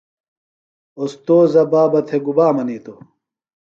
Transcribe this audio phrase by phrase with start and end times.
[0.97, 2.99] اوستوذہ بابہ تھےۡ گُبا منِیتوۡ؟